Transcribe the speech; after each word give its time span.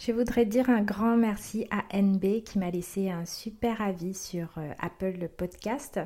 Je 0.00 0.12
voudrais 0.12 0.46
dire 0.46 0.70
un 0.70 0.80
grand 0.80 1.18
merci 1.18 1.66
à 1.70 1.84
NB 1.94 2.42
qui 2.42 2.58
m'a 2.58 2.70
laissé 2.70 3.10
un 3.10 3.26
super 3.26 3.82
avis 3.82 4.14
sur 4.14 4.48
euh, 4.56 4.72
Apple 4.78 5.28
Podcast 5.36 6.00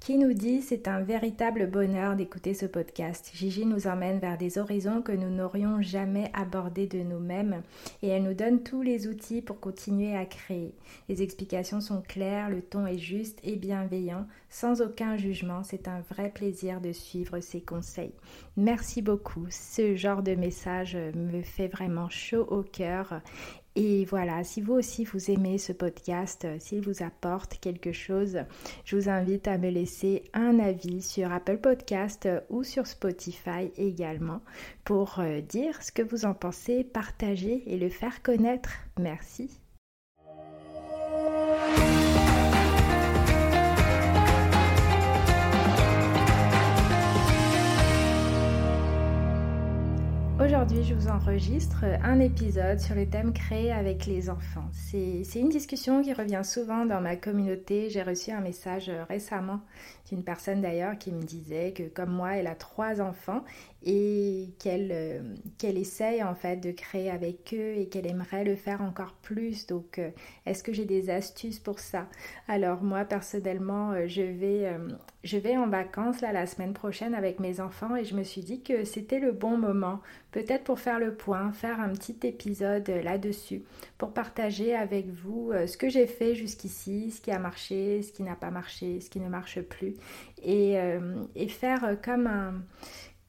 qui 0.00 0.18
nous 0.18 0.32
dit 0.32 0.60
c'est 0.60 0.88
un 0.88 1.02
véritable 1.02 1.70
bonheur 1.70 2.16
d'écouter 2.16 2.52
ce 2.52 2.66
podcast. 2.66 3.30
Gigi 3.34 3.64
nous 3.64 3.86
emmène 3.86 4.18
vers 4.18 4.38
des 4.38 4.58
horizons 4.58 5.02
que 5.02 5.12
nous 5.12 5.30
n'aurions 5.30 5.80
jamais 5.82 6.32
abordés 6.34 6.88
de 6.88 6.98
nous-mêmes 6.98 7.62
et 8.02 8.08
elle 8.08 8.24
nous 8.24 8.34
donne 8.34 8.64
tous 8.64 8.82
les 8.82 9.06
outils 9.06 9.42
pour 9.42 9.60
continuer 9.60 10.16
à 10.16 10.24
créer. 10.24 10.74
Les 11.08 11.22
explications 11.22 11.80
sont 11.80 12.02
claires, 12.02 12.50
le 12.50 12.62
ton 12.62 12.86
est 12.86 12.98
juste 12.98 13.38
et 13.44 13.54
bienveillant, 13.54 14.26
sans 14.50 14.82
aucun 14.82 15.16
jugement. 15.16 15.62
C'est 15.62 15.86
un 15.86 16.00
vrai 16.12 16.30
plaisir 16.30 16.80
de 16.80 16.92
suivre 16.92 17.38
ses 17.38 17.60
conseils. 17.60 18.14
Merci 18.56 19.00
beaucoup. 19.00 19.46
Ce 19.50 19.94
genre 19.94 20.22
de 20.22 20.34
message 20.34 20.96
me 21.14 21.42
fait 21.42 21.68
vraiment 21.68 22.08
chaud 22.08 22.46
au 22.48 22.62
cœur 22.62 23.20
et 23.80 24.04
voilà, 24.06 24.42
si 24.42 24.60
vous 24.60 24.74
aussi 24.74 25.04
vous 25.04 25.30
aimez 25.30 25.56
ce 25.56 25.72
podcast, 25.72 26.44
euh, 26.44 26.56
s'il 26.58 26.80
vous 26.80 27.04
apporte 27.04 27.60
quelque 27.60 27.92
chose, 27.92 28.40
je 28.84 28.96
vous 28.96 29.08
invite 29.08 29.46
à 29.46 29.56
me 29.56 29.70
laisser 29.70 30.24
un 30.34 30.58
avis 30.58 31.00
sur 31.00 31.30
Apple 31.30 31.58
Podcast 31.58 32.26
euh, 32.26 32.40
ou 32.50 32.64
sur 32.64 32.88
Spotify 32.88 33.70
également 33.76 34.40
pour 34.84 35.20
euh, 35.20 35.40
dire 35.42 35.80
ce 35.80 35.92
que 35.92 36.02
vous 36.02 36.24
en 36.24 36.34
pensez, 36.34 36.82
partager 36.82 37.62
et 37.72 37.76
le 37.76 37.88
faire 37.88 38.20
connaître. 38.20 38.70
Merci. 38.98 39.60
Aujourd'hui, 50.48 50.82
je 50.82 50.94
vous 50.94 51.08
enregistre 51.08 51.84
un 52.02 52.20
épisode 52.20 52.80
sur 52.80 52.94
le 52.94 53.06
thème 53.06 53.34
créer 53.34 53.70
avec 53.70 54.06
les 54.06 54.30
enfants. 54.30 54.64
C'est 54.72 55.38
une 55.38 55.50
discussion 55.50 56.00
qui 56.00 56.14
revient 56.14 56.40
souvent 56.42 56.86
dans 56.86 57.02
ma 57.02 57.16
communauté. 57.16 57.90
J'ai 57.90 58.02
reçu 58.02 58.30
un 58.30 58.40
message 58.40 58.90
récemment 59.10 59.60
d'une 60.08 60.24
personne 60.24 60.62
d'ailleurs 60.62 60.96
qui 60.96 61.12
me 61.12 61.22
disait 61.22 61.72
que 61.72 61.82
comme 61.82 62.10
moi, 62.10 62.36
elle 62.36 62.46
a 62.46 62.54
trois 62.54 63.02
enfants 63.02 63.44
et 63.84 64.48
qu'elle 64.58 64.88
euh, 64.90 65.34
qu'elle 65.58 65.76
essaye 65.76 66.22
en 66.22 66.34
fait 66.34 66.56
de 66.56 66.72
créer 66.72 67.10
avec 67.10 67.52
eux 67.52 67.74
et 67.76 67.88
qu'elle 67.88 68.06
aimerait 68.06 68.44
le 68.44 68.56
faire 68.56 68.80
encore 68.80 69.12
plus. 69.20 69.66
Donc, 69.66 69.98
euh, 69.98 70.10
est-ce 70.46 70.62
que 70.62 70.72
j'ai 70.72 70.86
des 70.86 71.10
astuces 71.10 71.60
pour 71.60 71.78
ça? 71.78 72.08
Alors 72.48 72.82
moi, 72.82 73.04
personnellement, 73.04 73.92
euh, 73.92 74.06
je 74.06 74.22
vais 74.22 74.74
je 75.28 75.36
vais 75.36 75.56
en 75.56 75.68
vacances 75.68 76.22
là 76.22 76.32
la 76.32 76.46
semaine 76.46 76.72
prochaine 76.72 77.14
avec 77.14 77.38
mes 77.38 77.60
enfants 77.60 77.94
et 77.94 78.04
je 78.04 78.14
me 78.14 78.22
suis 78.22 78.40
dit 78.40 78.62
que 78.62 78.84
c'était 78.84 79.18
le 79.18 79.32
bon 79.32 79.58
moment, 79.58 80.00
peut-être 80.32 80.64
pour 80.64 80.80
faire 80.80 80.98
le 80.98 81.14
point, 81.14 81.52
faire 81.52 81.80
un 81.80 81.90
petit 81.90 82.16
épisode 82.22 82.88
là-dessus, 82.88 83.62
pour 83.98 84.12
partager 84.12 84.74
avec 84.74 85.08
vous 85.08 85.52
ce 85.66 85.76
que 85.76 85.90
j'ai 85.90 86.06
fait 86.06 86.34
jusqu'ici, 86.34 87.10
ce 87.10 87.20
qui 87.20 87.30
a 87.30 87.38
marché, 87.38 88.02
ce 88.02 88.12
qui 88.12 88.22
n'a 88.22 88.36
pas 88.36 88.50
marché, 88.50 89.00
ce 89.00 89.10
qui 89.10 89.20
ne 89.20 89.28
marche 89.28 89.60
plus 89.60 89.94
et, 90.42 90.78
et 91.36 91.48
faire 91.48 91.96
comme 92.02 92.26
un 92.26 92.54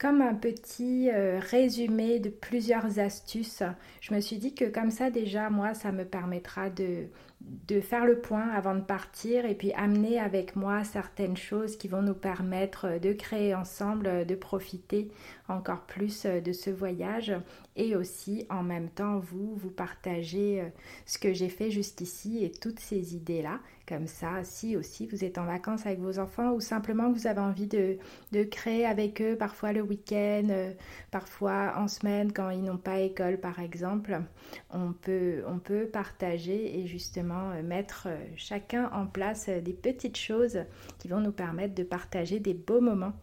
comme 0.00 0.22
un 0.22 0.34
petit 0.34 1.10
euh, 1.10 1.38
résumé 1.38 2.20
de 2.20 2.30
plusieurs 2.30 2.98
astuces. 2.98 3.62
Je 4.00 4.14
me 4.14 4.20
suis 4.20 4.38
dit 4.38 4.54
que 4.54 4.64
comme 4.64 4.90
ça 4.90 5.10
déjà, 5.10 5.50
moi, 5.50 5.74
ça 5.74 5.92
me 5.92 6.06
permettra 6.06 6.70
de, 6.70 7.08
de 7.42 7.80
faire 7.82 8.06
le 8.06 8.18
point 8.18 8.48
avant 8.48 8.74
de 8.74 8.80
partir 8.80 9.44
et 9.44 9.54
puis 9.54 9.74
amener 9.74 10.18
avec 10.18 10.56
moi 10.56 10.84
certaines 10.84 11.36
choses 11.36 11.76
qui 11.76 11.86
vont 11.86 12.00
nous 12.00 12.14
permettre 12.14 12.98
de 12.98 13.12
créer 13.12 13.54
ensemble, 13.54 14.24
de 14.24 14.34
profiter 14.34 15.10
encore 15.48 15.82
plus 15.82 16.24
de 16.24 16.52
ce 16.52 16.70
voyage 16.70 17.34
et 17.76 17.94
aussi 17.94 18.46
en 18.48 18.62
même 18.62 18.88
temps 18.88 19.18
vous, 19.18 19.54
vous 19.56 19.70
partagez 19.70 20.62
ce 21.06 21.18
que 21.18 21.32
j'ai 21.32 21.48
fait 21.48 21.70
jusqu'ici 21.70 22.44
et 22.44 22.50
toutes 22.50 22.80
ces 22.80 23.16
idées-là 23.16 23.60
comme 23.90 24.06
ça, 24.06 24.44
si 24.44 24.76
aussi 24.76 25.08
vous 25.08 25.24
êtes 25.24 25.36
en 25.36 25.46
vacances 25.46 25.84
avec 25.84 25.98
vos 25.98 26.20
enfants 26.20 26.52
ou 26.52 26.60
simplement 26.60 27.12
que 27.12 27.18
vous 27.18 27.26
avez 27.26 27.40
envie 27.40 27.66
de, 27.66 27.98
créer 28.44 28.86
avec 28.86 29.20
eux, 29.20 29.36
parfois 29.36 29.72
le 29.72 29.82
week-end, 29.82 30.46
euh, 30.48 30.72
parfois 31.10 31.74
en 31.76 31.88
semaine 31.88 32.32
quand 32.32 32.50
ils 32.50 32.62
n'ont 32.62 32.76
pas 32.76 33.00
école 33.00 33.38
par 33.38 33.58
exemple, 33.58 34.22
on 34.70 34.92
peut, 34.92 35.42
partager 35.92 36.78
et 36.78 36.86
justement 36.86 37.50
euh, 37.50 37.62
mettre 37.64 38.06
euh, 38.06 38.16
chacun 38.36 38.88
en 38.92 39.06
place 39.06 39.48
des 39.48 39.72
petites 39.72 40.16
choses 40.16 40.60
qui 40.98 41.08
vont 41.08 41.20
nous 41.20 41.32
permettre 41.32 41.74
de 41.74 41.82
partager 41.82 42.38
des 42.38 42.54
beaux 42.54 42.80
moments 42.80 43.14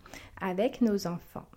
avec 0.41 0.81
nos 0.81 1.07
enfants. 1.07 1.47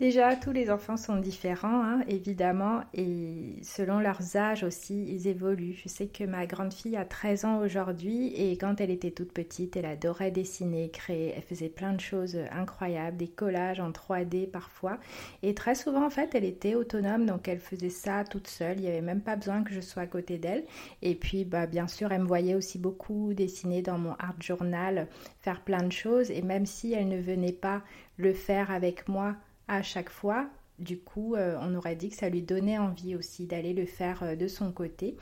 Déjà, 0.00 0.34
tous 0.34 0.50
les 0.50 0.68
enfants 0.70 0.96
sont 0.96 1.16
différents, 1.16 1.84
hein, 1.84 2.02
évidemment, 2.08 2.80
et 2.92 3.60
selon 3.62 4.00
leurs 4.00 4.36
âges 4.36 4.64
aussi, 4.64 5.04
ils 5.04 5.28
évoluent. 5.28 5.78
Je 5.80 5.88
sais 5.88 6.08
que 6.08 6.24
ma 6.24 6.44
grande 6.46 6.72
fille 6.72 6.96
a 6.96 7.04
13 7.04 7.44
ans 7.44 7.58
aujourd'hui, 7.60 8.34
et 8.34 8.56
quand 8.56 8.80
elle 8.80 8.90
était 8.90 9.12
toute 9.12 9.32
petite, 9.32 9.76
elle 9.76 9.84
adorait 9.84 10.32
dessiner, 10.32 10.90
créer. 10.90 11.34
Elle 11.36 11.42
faisait 11.42 11.68
plein 11.68 11.92
de 11.92 12.00
choses 12.00 12.36
incroyables, 12.50 13.16
des 13.16 13.28
collages 13.28 13.78
en 13.78 13.92
3D 13.92 14.50
parfois. 14.50 14.98
Et 15.44 15.54
très 15.54 15.76
souvent, 15.76 16.04
en 16.06 16.10
fait, 16.10 16.34
elle 16.34 16.46
était 16.46 16.74
autonome, 16.74 17.24
donc 17.24 17.46
elle 17.46 17.60
faisait 17.60 17.88
ça 17.88 18.24
toute 18.24 18.48
seule. 18.48 18.78
Il 18.78 18.82
n'y 18.82 18.88
avait 18.88 19.02
même 19.02 19.20
pas 19.20 19.36
besoin 19.36 19.62
que 19.62 19.72
je 19.72 19.80
sois 19.80 20.02
à 20.02 20.06
côté 20.08 20.36
d'elle. 20.36 20.64
Et 21.02 21.14
puis, 21.14 21.44
bah, 21.44 21.66
bien 21.66 21.86
sûr, 21.86 22.10
elle 22.10 22.22
me 22.22 22.26
voyait 22.26 22.56
aussi 22.56 22.78
beaucoup 22.78 23.34
dessiner 23.34 23.82
dans 23.82 23.98
mon 23.98 24.14
art 24.18 24.40
journal, 24.40 25.06
faire 25.42 25.60
plein 25.60 25.84
de 25.84 25.92
choses. 25.92 26.32
Et 26.32 26.42
même 26.42 26.66
si 26.66 26.92
elle 26.92 27.08
ne 27.08 27.20
venait 27.20 27.52
pas 27.52 27.82
le 28.16 28.32
faire 28.32 28.72
avec 28.72 29.06
moi, 29.06 29.36
à 29.68 29.82
chaque 29.82 30.10
fois. 30.10 30.48
Du 30.78 30.98
coup, 30.98 31.34
euh, 31.34 31.56
on 31.60 31.74
aurait 31.74 31.96
dit 31.96 32.08
que 32.08 32.16
ça 32.16 32.28
lui 32.28 32.42
donnait 32.42 32.78
envie 32.78 33.14
aussi 33.14 33.46
d'aller 33.46 33.72
le 33.72 33.86
faire 33.86 34.22
euh, 34.22 34.36
de 34.36 34.48
son 34.48 34.72
côté. 34.72 35.16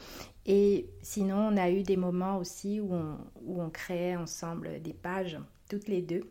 Et 0.47 0.89
sinon, 1.03 1.37
on 1.37 1.57
a 1.57 1.71
eu 1.71 1.83
des 1.83 1.97
moments 1.97 2.39
aussi 2.39 2.81
où 2.81 2.95
on, 2.95 3.71
créait 3.71 4.17
ensemble 4.17 4.81
des 4.81 4.95
pages, 4.95 5.39
toutes 5.69 5.89
les 5.89 6.03
deux. 6.03 6.29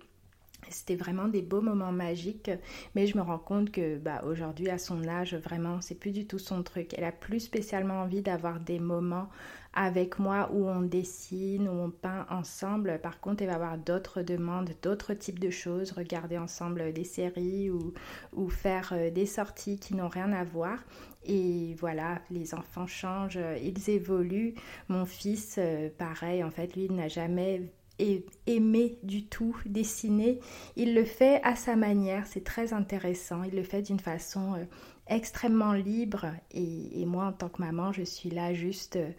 C'était 0.69 0.95
vraiment 0.95 1.27
des 1.27 1.41
beaux 1.41 1.61
moments 1.61 1.91
magiques, 1.91 2.51
mais 2.95 3.07
je 3.07 3.17
me 3.17 3.21
rends 3.21 3.39
compte 3.39 3.71
que 3.71 3.97
bah, 3.97 4.21
aujourd'hui, 4.25 4.69
à 4.69 4.77
son 4.77 5.07
âge, 5.07 5.35
vraiment, 5.35 5.79
c'est 5.81 5.95
plus 5.95 6.11
du 6.11 6.25
tout 6.25 6.39
son 6.39 6.63
truc. 6.63 6.93
Elle 6.97 7.05
a 7.05 7.11
plus 7.11 7.39
spécialement 7.39 8.01
envie 8.01 8.21
d'avoir 8.21 8.59
des 8.59 8.79
moments 8.79 9.29
avec 9.73 10.19
moi 10.19 10.49
où 10.53 10.67
on 10.67 10.81
dessine, 10.81 11.67
où 11.67 11.71
on 11.71 11.91
peint 11.91 12.25
ensemble. 12.29 12.99
Par 13.01 13.19
contre, 13.19 13.43
elle 13.43 13.49
va 13.49 13.55
avoir 13.55 13.77
d'autres 13.77 14.21
demandes, 14.21 14.71
d'autres 14.81 15.13
types 15.13 15.39
de 15.39 15.49
choses, 15.49 15.91
regarder 15.91 16.37
ensemble 16.37 16.91
des 16.93 17.03
séries 17.03 17.69
ou, 17.69 18.49
faire 18.49 18.93
euh, 18.93 19.09
des 19.11 19.25
sorties 19.25 19.79
qui 19.79 19.95
n'ont 19.95 20.07
rien 20.07 20.31
à 20.33 20.43
voir. 20.43 20.79
Et 21.23 21.75
voilà, 21.79 22.19
les 22.31 22.53
enfants 22.53 22.87
changent, 22.87 23.39
ils 23.61 23.89
évoluent. 23.89 24.55
Mon 24.87 25.05
fils, 25.05 25.55
euh, 25.57 25.89
pareil, 25.97 26.43
en 26.43 26.49
fait, 26.49 26.75
lui, 26.75 26.85
il 26.85 26.95
n'a 26.95 27.07
jamais 27.07 27.61
aimé 28.47 28.97
du 29.03 29.25
tout 29.25 29.55
dessiner. 29.65 30.39
Il 30.75 30.95
le 30.95 31.03
fait 31.03 31.41
à 31.43 31.55
sa 31.55 31.75
manière, 31.75 32.25
c'est 32.27 32.43
très 32.43 32.73
intéressant. 32.73 33.43
Il 33.43 33.55
le 33.55 33.63
fait 33.63 33.81
d'une 33.81 33.99
façon 33.99 34.55
euh, 34.55 34.63
extrêmement 35.07 35.73
libre 35.73 36.27
et, 36.51 37.05
moi 37.05 37.25
en 37.25 37.33
tant 37.33 37.49
que 37.49 37.61
maman, 37.61 37.91
je 37.91 38.03
suis 38.03 38.29
là 38.29 38.53
juste 38.53 38.95
euh, 38.95 39.09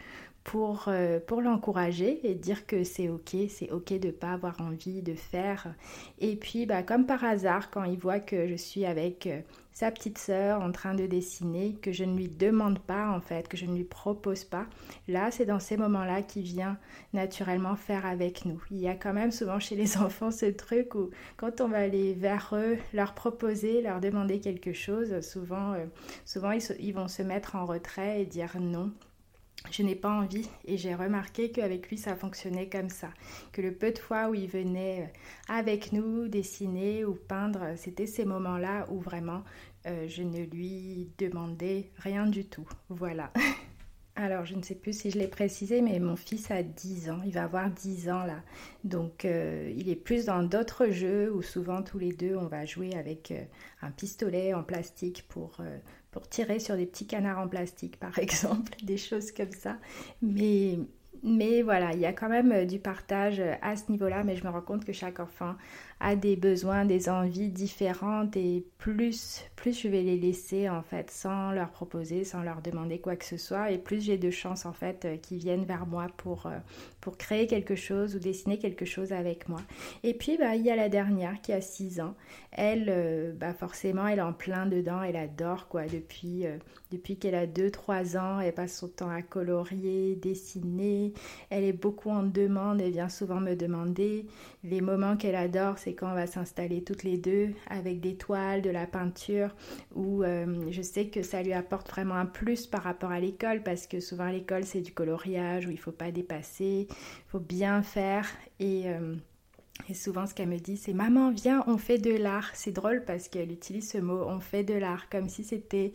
pour, 0.45 0.85
euh, 0.89 1.21
pour 1.21 1.43
l'encourager 1.43 2.21
et 2.29 2.35
dire 2.35 2.67
que 2.67 2.83
c'est 2.83 3.09
ok, 3.09 3.37
c'est 3.49 3.71
ok 3.71 3.99
de 3.99 4.07
ne 4.09 4.13
pas 4.13 4.33
avoir 4.33 4.61
envie 4.61 5.03
de 5.03 5.15
faire. 5.15 5.75
Et 6.19 6.37
puis, 6.37 6.67
bah, 6.67 6.83
comme 6.83 7.07
par 7.07 7.25
hasard, 7.25 7.71
quand 7.71 7.85
il 7.85 7.99
voit 7.99 8.21
que 8.21 8.49
je 8.49 8.55
suis 8.55 8.87
avec 8.87 9.27
euh, 9.27 9.41
sa 9.73 9.91
petite 9.91 10.19
sœur 10.19 10.63
en 10.63 10.73
train 10.73 10.95
de 10.95 11.07
dessiner, 11.07 11.75
que 11.83 11.93
je 11.93 12.05
ne 12.05 12.17
lui 12.17 12.29
demande 12.29 12.79
pas 12.79 13.09
en 13.11 13.21
fait, 13.21 13.49
que 13.49 13.57
je 13.57 13.67
ne 13.67 13.77
lui 13.77 13.85
propose 13.85 14.45
pas, 14.45 14.67
là, 15.09 15.31
c'est 15.31 15.47
dans 15.47 15.61
ces 15.61 15.77
moments-là 15.77 16.23
qu'il 16.23 16.43
vient 16.43 16.79
naturellement 17.13 17.77
faire 17.77 18.07
avec 18.07 18.47
nous. 18.47 18.63
Il 18.71 18.79
y 18.79 18.89
a 18.89 18.95
quand 18.95 19.13
même 19.13 19.33
souvent 19.33 19.61
chez 19.61 19.77
les 19.77 19.97
enfants 19.99 20.31
ce 20.31 20.47
truc 20.47 20.95
où 20.95 21.11
quand 21.37 21.61
on 21.61 21.69
va 21.69 21.79
aller 21.79 22.15
vers 22.15 22.51
eux, 22.55 22.79
leur 22.95 23.15
proposer, 23.15 23.83
leur 23.83 24.01
demander 24.01 24.41
quelque 24.41 24.73
chose, 24.73 25.21
souvent, 25.21 25.75
euh, 25.75 25.85
souvent 26.25 26.51
ils, 26.53 26.63
ils 26.81 26.95
vont 26.95 27.09
se 27.09 27.23
mettre 27.23 27.57
en 27.57 27.67
retrait 27.67 28.23
et 28.23 28.27
dire 28.27 28.57
non 28.59 28.91
je 29.71 29.83
n'ai 29.83 29.95
pas 29.95 30.11
envie 30.11 30.49
et 30.65 30.79
j'ai 30.79 30.95
remarqué 30.95 31.51
qu'avec 31.51 31.89
lui 31.89 31.99
ça 31.99 32.17
fonctionnait 32.17 32.69
comme 32.69 32.89
ça, 32.89 33.11
que 33.53 33.61
le 33.61 33.73
peu 33.73 33.93
de 33.93 33.99
fois 33.99 34.29
où 34.29 34.35
il 34.35 34.49
venait 34.49 35.03
euh, 35.03 35.55
avec 35.55 35.93
nous 35.93 36.29
dessiner 36.29 37.05
ou 37.05 37.15
peindre, 37.15 37.75
c'était 37.77 38.07
ces 38.07 38.25
moments-là 38.25 38.87
où 38.91 39.01
vraiment 39.01 39.43
euh, 39.87 40.07
je 40.09 40.23
ne 40.23 40.45
lui 40.45 41.11
demandais 41.19 41.91
rien 41.99 42.27
du 42.27 42.45
tout. 42.45 42.69
Voilà. 42.89 43.33
Alors, 44.17 44.45
je 44.45 44.55
ne 44.55 44.63
sais 44.63 44.75
plus 44.75 44.93
si 44.93 45.11
je 45.11 45.19
l'ai 45.19 45.29
précisé, 45.29 45.81
mais 45.81 45.99
mon 45.99 46.17
fils 46.17 46.51
a 46.51 46.63
10 46.63 47.11
ans, 47.11 47.21
il 47.25 47.33
va 47.33 47.45
avoir 47.45 47.71
10 47.71 48.11
ans 48.11 48.25
là. 48.25 48.43
Donc, 48.85 49.25
euh, 49.25 49.73
il 49.75 49.89
est 49.89 49.97
plus 49.97 50.27
dans 50.27 50.43
d'autres 50.43 50.89
jeux 50.89 51.33
où 51.33 51.43
souvent 51.43 51.83
tous 51.83 51.99
les 51.99 52.13
deux, 52.13 52.37
on 52.37 52.47
va 52.47 52.67
jouer 52.67 52.95
avec 52.97 53.33
un 53.81 53.91
pistolet 53.91 54.53
en 54.53 54.63
plastique 54.63 55.25
pour 55.29 55.59
pour 56.11 56.29
tirer 56.29 56.59
sur 56.59 56.77
des 56.77 56.87
petits 56.87 57.07
canards 57.07 57.39
en 57.39 57.49
plastique, 57.49 57.99
par 57.99 58.19
exemple, 58.21 58.73
des 58.83 58.97
choses 58.97 59.33
comme 59.33 59.53
ça. 59.53 59.79
Mais, 60.23 60.79
voilà, 61.63 61.93
il 61.93 62.01
y 62.01 62.07
a 62.07 62.13
quand 62.13 62.29
même 62.29 62.53
euh, 62.53 62.65
du 62.65 62.79
partage 62.79 63.41
euh, 63.41 63.55
à 63.63 63.77
ce 63.77 63.91
niveau-là, 63.91 64.25
mais 64.25 64.37
je 64.37 64.45
me 64.45 64.51
rends 64.51 64.63
compte 64.63 64.85
que 64.85 64.93
chaque 64.93 65.21
enfant 65.21 65.55
a 66.01 66.17
des 66.17 66.35
besoins, 66.35 66.87
des 66.87 67.11
envies 67.11 67.51
différentes 67.51 68.35
et 68.37 68.65
plus, 68.79 69.45
plus 69.55 69.79
je 69.79 69.89
vais 69.89 70.03
les 70.03 70.17
laisser 70.17 70.71
en 70.71 70.83
fait 70.83 71.11
sans 71.11 71.53
leur 71.53 71.71
proposer, 71.71 72.25
sans 72.25 72.43
leur 72.43 72.63
demander 72.63 72.99
quoi 72.99 73.17
que 73.17 73.25
ce 73.27 73.37
soit 73.37 73.71
et 73.71 73.77
plus 73.77 74.01
j'ai 74.01 74.17
de 74.17 74.31
chances 74.31 74.65
en 74.65 74.73
fait 74.73 75.05
euh, 75.05 75.17
qu'ils 75.19 75.37
viennent 75.37 75.67
vers 75.67 75.87
moi 75.87 76.07
pour, 76.17 76.47
euh, 76.47 76.57
pour 77.03 77.19
créer 77.19 77.47
quelque 77.47 77.75
chose 77.75 78.17
ou 78.17 78.19
dessiner 78.19 78.59
quelque 78.59 78.87
chose 78.87 79.13
avec 79.13 79.49
moi. 79.51 79.61
Et 80.03 80.15
puis 80.15 80.39
bah, 80.39 80.57
il 80.57 80.63
y 80.63 80.71
a 80.71 80.77
la 80.77 80.89
dernière 80.89 81.43
qui 81.43 81.53
a 81.53 81.61
6 81.61 82.01
ans. 82.01 82.15
Elle, 82.53 82.87
euh, 82.89 83.33
bah, 83.35 83.53
forcément, 83.53 84.07
elle 84.07 84.21
est 84.21 84.23
en 84.23 84.33
plein 84.33 84.65
dedans, 84.65 85.03
elle 85.03 85.17
adore 85.17 85.69
quoi 85.69 85.85
depuis, 85.85 86.47
depuis 86.91 87.19
qu'elle 87.19 87.35
a 87.35 87.47
2-3 87.47 88.17
ans, 88.19 88.41
elle 88.41 88.55
passe 88.55 88.79
son 88.79 88.89
temps 88.89 89.11
à 89.11 89.21
colorier, 89.21 90.17
dessiner, 90.17 91.13
elle 91.51 91.65
est 91.65 91.75
beaucoup 91.75 92.11
en 92.11 92.23
demande, 92.23 92.81
elle 92.81 92.93
vient 92.93 93.11
souvent 93.11 93.41
me 93.41 93.55
demander. 93.55 94.27
Les 94.65 94.81
moments 94.81 95.17
qu'elle 95.17 95.37
adore, 95.37 95.79
c'est 95.79 95.90
quand 95.95 96.11
on 96.11 96.15
va 96.15 96.27
s'installer 96.27 96.83
toutes 96.83 97.03
les 97.03 97.17
deux 97.17 97.51
avec 97.69 98.01
des 98.01 98.17
toiles, 98.17 98.63
de 98.63 98.71
la 98.71 98.87
peinture, 98.87 99.55
où 99.95 100.23
euh, 100.23 100.71
je 100.71 100.83
sais 100.83 101.07
que 101.07 101.23
ça 101.23 101.43
lui 101.43 101.53
apporte 101.53 101.89
vraiment 101.91 102.15
un 102.15 102.27
plus 102.27 102.67
par 102.67 102.83
rapport 102.83 103.11
à 103.11 103.21
l'école, 103.21 103.63
parce 103.63 103.87
que 103.87 104.01
souvent 104.01 104.29
l'école 104.29 104.65
c'est 104.65 104.81
du 104.81 104.93
coloriage, 104.93 105.67
où 105.67 105.71
il 105.71 105.79
faut 105.79 105.93
pas 105.93 106.11
dépasser, 106.11 106.87
il 106.91 107.29
faut 107.29 107.41
bien 107.41 107.83
faire. 107.83 108.27
Et, 108.59 108.85
euh, 108.87 109.15
et 109.89 109.95
souvent 109.95 110.27
ce 110.27 110.35
qu'elle 110.35 110.49
me 110.49 110.59
dit, 110.59 110.77
c'est 110.77 110.93
Maman, 110.93 111.31
viens, 111.31 111.65
on 111.67 111.79
fait 111.79 111.99
de 111.99 112.15
l'art. 112.15 112.51
C'est 112.55 112.73
drôle 112.73 113.05
parce 113.05 113.29
qu'elle 113.29 113.51
utilise 113.51 113.91
ce 113.91 113.99
mot, 113.99 114.25
on 114.27 114.41
fait 114.41 114.65
de 114.65 114.75
l'art, 114.75 115.09
comme 115.09 115.29
si 115.29 115.45
c'était 115.45 115.93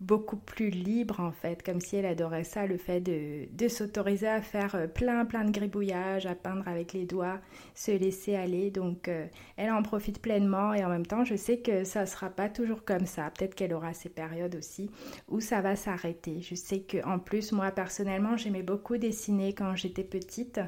beaucoup 0.00 0.36
plus 0.36 0.70
libre 0.70 1.20
en 1.20 1.30
fait, 1.30 1.62
comme 1.62 1.80
si 1.80 1.96
elle 1.96 2.06
adorait 2.06 2.44
ça, 2.44 2.66
le 2.66 2.78
fait 2.78 3.00
de, 3.00 3.46
de 3.52 3.68
s'autoriser 3.68 4.28
à 4.28 4.40
faire 4.40 4.74
euh, 4.74 4.86
plein 4.86 5.24
plein 5.26 5.44
de 5.44 5.50
gribouillages, 5.50 6.26
à 6.26 6.34
peindre 6.34 6.66
avec 6.66 6.94
les 6.94 7.04
doigts, 7.04 7.38
se 7.74 7.90
laisser 7.90 8.34
aller. 8.34 8.70
Donc 8.70 9.08
euh, 9.08 9.26
elle 9.56 9.70
en 9.70 9.82
profite 9.82 10.22
pleinement 10.22 10.72
et 10.72 10.84
en 10.84 10.88
même 10.88 11.06
temps 11.06 11.24
je 11.24 11.36
sais 11.36 11.58
que 11.58 11.84
ça 11.84 12.02
ne 12.02 12.06
sera 12.06 12.30
pas 12.30 12.48
toujours 12.48 12.84
comme 12.84 13.06
ça. 13.06 13.30
Peut-être 13.30 13.54
qu'elle 13.54 13.74
aura 13.74 13.92
ces 13.92 14.08
périodes 14.08 14.54
aussi 14.56 14.90
où 15.28 15.40
ça 15.40 15.60
va 15.60 15.76
s'arrêter. 15.76 16.40
Je 16.40 16.54
sais 16.54 16.80
que 16.80 17.04
en 17.06 17.18
plus 17.18 17.52
moi 17.52 17.70
personnellement 17.70 18.36
j'aimais 18.36 18.62
beaucoup 18.62 18.96
dessiner 18.96 19.52
quand 19.52 19.76
j'étais 19.76 20.04
petite 20.04 20.60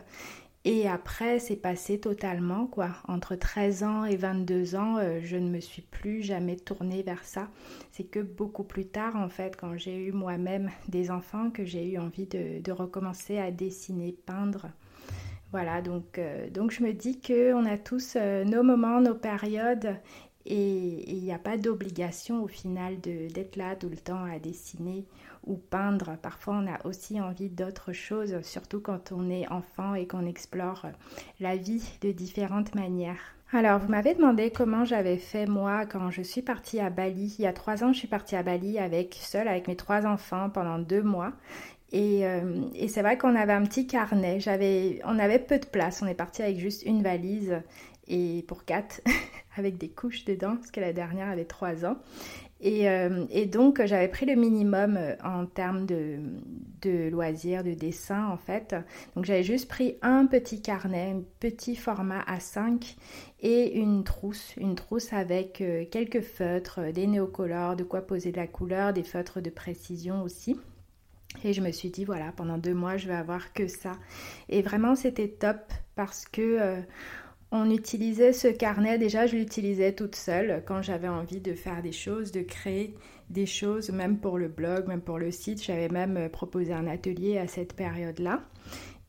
et 0.64 0.88
après, 0.88 1.40
c'est 1.40 1.56
passé 1.56 1.98
totalement, 1.98 2.66
quoi. 2.66 2.90
Entre 3.08 3.34
13 3.34 3.82
ans 3.82 4.04
et 4.04 4.14
22 4.14 4.76
ans, 4.76 4.96
euh, 4.96 5.18
je 5.20 5.36
ne 5.36 5.50
me 5.50 5.58
suis 5.58 5.82
plus 5.82 6.22
jamais 6.22 6.54
tournée 6.54 7.02
vers 7.02 7.24
ça. 7.24 7.48
C'est 7.90 8.04
que 8.04 8.20
beaucoup 8.20 8.62
plus 8.62 8.86
tard, 8.86 9.16
en 9.16 9.28
fait, 9.28 9.56
quand 9.56 9.76
j'ai 9.76 9.96
eu 9.96 10.12
moi-même 10.12 10.70
des 10.86 11.10
enfants, 11.10 11.50
que 11.50 11.64
j'ai 11.64 11.90
eu 11.90 11.98
envie 11.98 12.26
de, 12.26 12.70
recommencer 12.70 13.38
à 13.38 13.50
dessiner, 13.50 14.12
peindre. 14.24 14.68
Voilà, 15.50 15.82
donc, 15.82 16.18
euh, 16.18 16.48
donc 16.48 16.70
je 16.70 16.84
me 16.84 16.92
dis 16.92 17.20
qu'on 17.20 17.66
a 17.66 17.76
tous 17.76 18.14
euh, 18.16 18.44
nos 18.44 18.62
moments, 18.62 19.00
nos 19.00 19.16
périodes, 19.16 19.96
et 20.46 21.10
il 21.10 21.22
n'y 21.22 21.32
a 21.32 21.38
pas 21.38 21.56
d'obligation 21.56 22.42
au 22.42 22.48
final 22.48 23.00
d'être 23.00 23.56
là 23.56 23.76
tout 23.76 23.88
le 23.88 23.96
temps 23.96 24.24
à 24.24 24.38
dessiner 24.38 25.04
ou 25.46 25.56
peindre. 25.56 26.16
Parfois, 26.22 26.54
on 26.62 26.66
a 26.66 26.84
aussi 26.86 27.20
envie 27.20 27.48
d'autres 27.48 27.92
choses, 27.92 28.40
surtout 28.42 28.80
quand 28.80 29.12
on 29.12 29.30
est 29.30 29.48
enfant 29.50 29.94
et 29.94 30.06
qu'on 30.06 30.26
explore 30.26 30.86
la 31.40 31.56
vie 31.56 31.82
de 32.00 32.12
différentes 32.12 32.74
manières. 32.74 33.36
Alors, 33.54 33.80
vous 33.80 33.88
m'avez 33.88 34.14
demandé 34.14 34.50
comment 34.50 34.86
j'avais 34.86 35.18
fait 35.18 35.44
moi 35.44 35.84
quand 35.84 36.10
je 36.10 36.22
suis 36.22 36.40
partie 36.40 36.80
à 36.80 36.88
Bali. 36.88 37.36
Il 37.38 37.42
y 37.42 37.46
a 37.46 37.52
trois 37.52 37.84
ans, 37.84 37.92
je 37.92 37.98
suis 37.98 38.08
partie 38.08 38.34
à 38.34 38.42
Bali 38.42 38.78
avec 38.78 39.14
seule 39.20 39.46
avec 39.46 39.68
mes 39.68 39.76
trois 39.76 40.06
enfants 40.06 40.48
pendant 40.48 40.78
deux 40.78 41.02
mois. 41.02 41.32
Et, 41.92 42.26
euh, 42.26 42.62
et 42.74 42.88
c'est 42.88 43.02
vrai 43.02 43.18
qu'on 43.18 43.36
avait 43.36 43.52
un 43.52 43.64
petit 43.64 43.86
carnet. 43.86 44.40
J'avais, 44.40 45.00
on 45.04 45.18
avait 45.18 45.38
peu 45.38 45.58
de 45.58 45.66
place. 45.66 46.00
On 46.02 46.06
est 46.06 46.14
parti 46.14 46.42
avec 46.42 46.58
juste 46.58 46.84
une 46.86 47.02
valise 47.02 47.60
et 48.08 48.44
pour 48.48 48.64
quatre 48.64 49.00
avec 49.56 49.78
des 49.78 49.88
couches 49.88 50.24
dedans 50.24 50.56
parce 50.56 50.70
que 50.70 50.80
la 50.80 50.92
dernière 50.92 51.28
avait 51.28 51.44
trois 51.44 51.84
ans. 51.84 51.96
Euh, 52.64 53.26
et, 53.30 53.46
donc, 53.46 53.84
j'avais 53.84 54.08
pris 54.08 54.26
le 54.26 54.36
minimum 54.36 54.96
euh, 54.96 55.16
en 55.24 55.46
termes 55.46 55.84
de, 55.84 56.18
de, 56.80 57.08
loisirs, 57.08 57.64
de 57.64 57.74
dessin, 57.74 58.28
en 58.28 58.36
fait. 58.36 58.76
Donc, 59.16 59.24
j'avais 59.24 59.42
juste 59.42 59.68
pris 59.68 59.96
un 60.02 60.26
petit 60.26 60.62
carnet, 60.62 61.12
un 61.16 61.22
petit 61.40 61.74
format 61.74 62.22
A5 62.22 62.96
et 63.40 63.78
une 63.78 64.04
trousse. 64.04 64.54
Une 64.56 64.76
trousse 64.76 65.12
avec 65.12 65.60
euh, 65.60 65.84
quelques 65.90 66.20
feutres, 66.20 66.92
des 66.92 67.06
néocolores, 67.06 67.76
de 67.76 67.84
quoi 67.84 68.02
poser 68.02 68.30
de 68.30 68.36
la 68.36 68.46
couleur, 68.46 68.92
des 68.92 69.02
feutres 69.02 69.40
de 69.40 69.50
précision 69.50 70.22
aussi. 70.22 70.56
Et 71.44 71.52
je 71.54 71.62
me 71.62 71.72
suis 71.72 71.90
dit, 71.90 72.04
voilà, 72.04 72.30
pendant 72.36 72.58
deux 72.58 72.74
mois, 72.74 72.96
je 72.96 73.08
vais 73.08 73.14
avoir 73.14 73.52
que 73.54 73.66
ça. 73.66 73.92
Et 74.48 74.62
vraiment, 74.62 74.94
c'était 74.94 75.28
top 75.28 75.58
parce 75.96 76.26
que 76.26 76.82
on 77.52 77.70
utilisait 77.70 78.32
ce 78.32 78.48
carnet, 78.48 78.98
déjà 78.98 79.26
je 79.26 79.36
l'utilisais 79.36 79.92
toute 79.92 80.16
seule 80.16 80.62
quand 80.66 80.80
j'avais 80.80 81.08
envie 81.08 81.40
de 81.40 81.52
faire 81.52 81.82
des 81.82 81.92
choses, 81.92 82.32
de 82.32 82.40
créer 82.40 82.94
des 83.28 83.44
choses, 83.44 83.90
même 83.90 84.18
pour 84.18 84.38
le 84.38 84.48
blog, 84.48 84.88
même 84.88 85.02
pour 85.02 85.18
le 85.18 85.30
site. 85.30 85.62
J'avais 85.62 85.88
même 85.88 86.16
euh, 86.16 86.28
proposé 86.30 86.72
un 86.72 86.86
atelier 86.86 87.38
à 87.38 87.46
cette 87.46 87.74
période-là. 87.74 88.42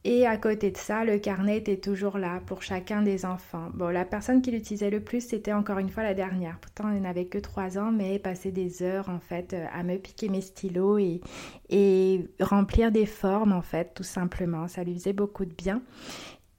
Et 0.05 0.27
à 0.27 0.35
côté 0.35 0.71
de 0.71 0.77
ça, 0.77 1.05
le 1.05 1.17
carnet 1.17 1.57
était 1.57 1.77
toujours 1.77 2.17
là 2.17 2.41
pour 2.45 2.61
chacun 2.61 3.01
des 3.01 3.25
enfants. 3.25 3.69
Bon, 3.73 3.87
la 3.87 4.03
personne 4.03 4.41
qui 4.41 4.51
l'utilisait 4.51 4.89
le 4.89 4.99
plus, 4.99 5.21
c'était 5.25 5.53
encore 5.53 5.77
une 5.77 5.87
fois 5.87 6.03
la 6.03 6.13
dernière. 6.13 6.59
Pourtant, 6.59 6.89
elle 6.89 7.01
n'avait 7.01 7.27
que 7.27 7.37
trois 7.37 7.77
ans, 7.77 7.93
mais 7.93 8.19
passait 8.19 8.51
des 8.51 8.83
heures 8.83 9.07
en 9.07 9.19
fait 9.19 9.53
euh, 9.53 9.65
à 9.73 9.83
me 9.83 9.95
piquer 9.97 10.27
mes 10.27 10.41
stylos 10.41 10.97
et, 10.97 11.21
et 11.69 12.27
remplir 12.41 12.91
des 12.91 13.05
formes 13.05 13.53
en 13.53 13.61
fait, 13.61 13.93
tout 13.93 14.03
simplement. 14.03 14.67
Ça 14.67 14.83
lui 14.83 14.93
faisait 14.95 15.13
beaucoup 15.13 15.45
de 15.45 15.53
bien. 15.53 15.81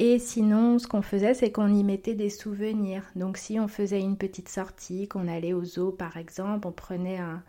Et 0.01 0.19
sinon, 0.19 0.79
ce 0.79 0.89
qu'on 0.89 1.03
faisait, 1.03 1.35
c'est 1.35 1.53
qu'on 1.53 1.73
y 1.73 1.85
mettait 1.85 2.15
des 2.15 2.31
souvenirs. 2.31 3.05
Donc 3.15 3.37
si 3.37 3.61
on 3.61 3.69
faisait 3.69 4.01
une 4.01 4.17
petite 4.17 4.49
sortie, 4.49 5.07
qu'on 5.09 5.29
allait 5.29 5.53
au 5.53 5.65
zoo 5.65 5.93
par 5.93 6.17
exemple, 6.17 6.67
on 6.67 6.73
prenait 6.73 7.19
un, 7.19 7.45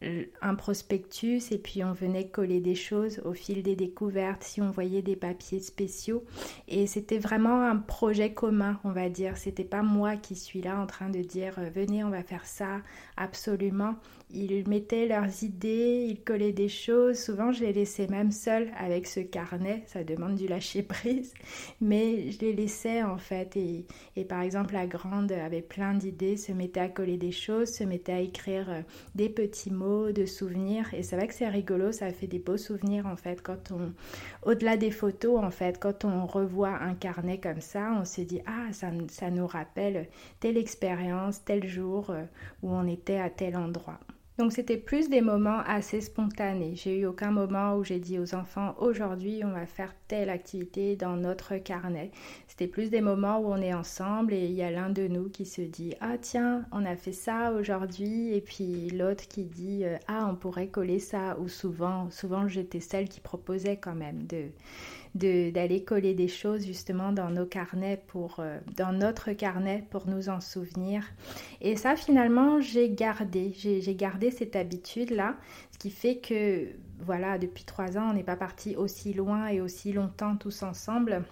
un 0.00 0.54
prospectus 0.54 1.50
et 1.50 1.58
puis 1.58 1.82
on 1.82 1.92
venait 1.92 2.28
coller 2.28 2.60
des 2.60 2.76
choses 2.76 3.20
au 3.24 3.32
fil 3.32 3.62
des 3.62 3.74
découvertes, 3.74 4.44
si 4.44 4.62
on 4.62 4.70
voyait 4.70 5.02
des 5.02 5.16
papiers 5.16 5.58
spéciaux. 5.60 6.24
Et 6.68 6.86
c'était 6.86 7.18
vraiment 7.18 7.62
un 7.62 7.76
projet 7.76 8.32
commun, 8.32 8.78
on 8.84 8.92
va 8.92 9.08
dire. 9.08 9.36
C'était 9.36 9.64
pas 9.64 9.82
moi 9.82 10.16
qui 10.16 10.36
suis 10.36 10.62
là 10.62 10.78
en 10.78 10.86
train 10.86 11.10
de 11.10 11.20
dire 11.20 11.58
euh, 11.58 11.70
venez, 11.74 12.04
on 12.04 12.10
va 12.10 12.22
faire 12.22 12.46
ça, 12.46 12.80
absolument. 13.16 13.96
Ils 14.30 14.68
mettaient 14.68 15.06
leurs 15.06 15.42
idées, 15.42 16.06
ils 16.08 16.22
collaient 16.22 16.52
des 16.52 16.68
choses. 16.68 17.18
Souvent, 17.18 17.50
je 17.50 17.64
les 17.64 17.72
laissais 17.72 18.06
même 18.06 18.30
seuls 18.30 18.70
avec 18.78 19.06
ce 19.06 19.20
carnet. 19.20 19.82
Ça 19.86 20.04
demande 20.04 20.36
du 20.36 20.46
lâcher 20.46 20.82
prise, 20.82 21.34
mais 21.80 22.30
je 22.30 22.38
les 22.40 22.52
laissais 22.52 23.02
en 23.02 23.18
fait. 23.18 23.56
Et, 23.56 23.84
et 24.14 24.24
par 24.24 24.42
exemple, 24.42 24.74
la 24.74 24.86
grande 24.86 25.32
avait 25.32 25.62
plein 25.62 25.94
d'idées, 25.94 26.36
se 26.36 26.52
mettait 26.52 26.80
à 26.80 26.88
coller 26.88 27.16
des 27.16 27.32
choses, 27.32 27.70
se 27.70 27.84
mettait 27.84 28.12
à 28.12 28.20
écrire 28.20 28.70
euh, 28.70 28.82
des 29.14 29.28
petits 29.28 29.72
mots 29.72 29.87
de 29.88 30.26
souvenirs. 30.26 30.92
Et 30.94 31.02
c'est 31.02 31.16
vrai 31.16 31.28
que 31.28 31.34
c'est 31.34 31.48
rigolo, 31.48 31.92
ça 31.92 32.10
fait 32.12 32.26
des 32.26 32.38
beaux 32.38 32.56
souvenirs 32.56 33.06
en 33.06 33.16
fait. 33.16 33.42
Quand 33.42 33.72
on, 33.72 33.92
au-delà 34.48 34.76
des 34.76 34.90
photos, 34.90 35.42
en 35.42 35.50
fait, 35.50 35.78
quand 35.78 36.04
on 36.04 36.26
revoit 36.26 36.76
un 36.80 36.94
carnet 36.94 37.38
comme 37.38 37.60
ça, 37.60 37.92
on 38.00 38.04
se 38.04 38.20
dit 38.20 38.40
ah 38.46 38.72
ça, 38.72 38.88
ça 39.08 39.30
nous 39.30 39.46
rappelle 39.46 40.08
telle 40.40 40.56
expérience, 40.56 41.44
tel 41.44 41.66
jour 41.66 42.10
euh, 42.10 42.24
où 42.62 42.70
on 42.72 42.86
était 42.86 43.18
à 43.18 43.30
tel 43.30 43.56
endroit. 43.56 44.00
Donc 44.38 44.52
c'était 44.52 44.76
plus 44.76 45.08
des 45.08 45.20
moments 45.20 45.60
assez 45.66 46.00
spontanés. 46.00 46.74
J'ai 46.76 46.98
eu 47.00 47.06
aucun 47.06 47.32
moment 47.32 47.74
où 47.74 47.82
j'ai 47.82 47.98
dit 47.98 48.18
aux 48.18 48.34
enfants 48.34 48.74
aujourd'hui 48.78 49.42
on 49.44 49.50
va 49.50 49.66
faire 49.66 49.94
telle 50.08 50.30
activité 50.30 50.96
dans 50.96 51.16
notre 51.16 51.56
carnet. 51.56 52.10
C'était 52.46 52.66
plus 52.66 52.90
des 52.90 53.00
moments 53.00 53.38
où 53.38 53.46
on 53.46 53.62
est 53.62 53.74
ensemble 53.74 54.32
et 54.32 54.46
il 54.46 54.52
y 54.52 54.62
a 54.62 54.70
l'un 54.70 54.90
de 54.90 55.06
nous 55.06 55.28
qui 55.28 55.44
se 55.46 55.60
dit 55.62 55.94
ah 56.00 56.16
tiens 56.18 56.64
on 56.72 56.84
a 56.84 56.96
fait 56.96 57.12
ça 57.12 57.52
aujourd'hui 57.52 58.34
et 58.34 58.40
puis 58.40 58.90
l'autre 58.90 59.28
qui 59.28 59.44
dit 59.44 59.84
ah 60.08 60.28
on 60.30 60.34
pourrait 60.34 60.68
coller 60.68 60.98
ça 60.98 61.38
ou 61.38 61.48
souvent 61.48 62.10
souvent 62.10 62.48
j'étais 62.48 62.80
celle 62.80 63.08
qui 63.08 63.20
proposait 63.20 63.76
quand 63.76 63.94
même 63.94 64.26
de 64.26 64.48
d'aller 65.14 65.82
coller 65.84 66.14
des 66.14 66.28
choses 66.28 66.64
justement 66.64 67.12
dans 67.12 67.30
nos 67.30 67.46
carnets 67.46 68.02
pour 68.06 68.36
euh, 68.38 68.58
dans 68.76 68.92
notre 68.92 69.32
carnet 69.32 69.84
pour 69.90 70.06
nous 70.06 70.28
en 70.28 70.40
souvenir. 70.40 71.04
Et 71.60 71.76
ça 71.76 71.96
finalement 71.96 72.60
j'ai 72.60 72.90
gardé. 72.90 73.52
J'ai 73.56 73.94
gardé 73.94 74.30
cette 74.30 74.56
habitude 74.56 75.10
là 75.10 75.36
ce 75.78 75.88
qui 75.88 75.90
fait 75.90 76.18
que 76.18 76.70
voilà 77.00 77.38
depuis 77.38 77.62
trois 77.62 77.96
ans 77.96 78.10
on 78.10 78.14
n'est 78.14 78.24
pas 78.24 78.36
parti 78.36 78.74
aussi 78.74 79.14
loin 79.14 79.46
et 79.46 79.60
aussi 79.60 79.92
longtemps 79.92 80.36
tous 80.36 80.64
ensemble 80.64 81.22